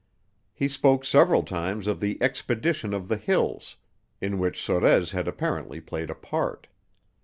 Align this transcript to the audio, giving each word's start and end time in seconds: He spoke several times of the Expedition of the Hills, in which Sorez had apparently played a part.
He 0.51 0.67
spoke 0.67 1.05
several 1.05 1.43
times 1.43 1.85
of 1.85 1.99
the 1.99 2.17
Expedition 2.23 2.91
of 2.91 3.07
the 3.07 3.17
Hills, 3.17 3.77
in 4.19 4.39
which 4.39 4.57
Sorez 4.59 5.11
had 5.11 5.27
apparently 5.27 5.79
played 5.79 6.09
a 6.09 6.15
part. 6.15 6.65